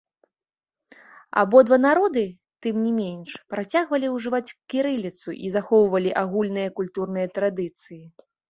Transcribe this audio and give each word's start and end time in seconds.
Абодва 1.41 1.77
народы, 1.83 2.23
тым 2.67 2.75
не 2.87 2.93
менш, 3.01 3.29
працягвалі 3.55 4.07
ўжываць 4.15 4.55
кірыліцу 4.75 5.29
і 5.49 5.55
захоўвалі 5.57 6.11
агульныя 6.27 6.69
культурныя 6.81 7.27
традыцыі. 7.39 8.03